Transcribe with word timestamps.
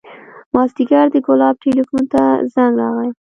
مازديګر 0.53 1.05
د 1.11 1.15
ګلاب 1.27 1.55
ټېلفون 1.63 2.03
ته 2.13 2.21
زنګ 2.53 2.73
راغى. 2.81 3.09